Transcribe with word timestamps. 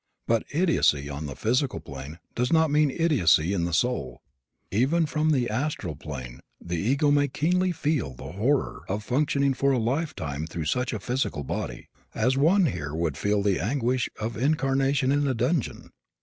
But 0.25 0.45
idiocy 0.51 1.09
on 1.11 1.27
the 1.27 1.35
physical 1.35 1.79
plane 1.79 2.17
does 2.33 2.51
not 2.51 2.71
mean 2.71 2.89
idiocy 2.89 3.53
in 3.53 3.65
the 3.65 3.71
soul. 3.71 4.23
Even 4.71 5.05
from 5.05 5.29
the 5.29 5.47
astral 5.47 5.95
plane 5.95 6.39
the 6.59 6.77
ego 6.79 7.11
may 7.11 7.27
keenly 7.27 7.71
feel 7.71 8.15
the 8.15 8.31
horror 8.31 8.81
of 8.89 9.03
functioning 9.03 9.53
for 9.53 9.71
a 9.71 9.77
lifetime 9.77 10.47
through 10.47 10.65
such 10.65 10.91
a 10.91 10.99
physical 10.99 11.43
body, 11.43 11.87
as 12.15 12.35
one 12.35 12.65
here 12.65 12.95
would 12.95 13.15
feel 13.15 13.43
the 13.43 13.59
anguish 13.59 14.09
of 14.19 14.37
incarceration 14.37 15.11
in 15.11 15.27
a 15.27 15.35
dungeon. 15.35 15.91